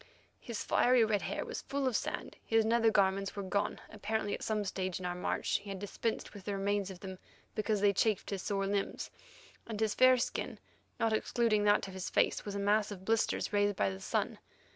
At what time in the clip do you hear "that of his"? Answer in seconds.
11.65-12.09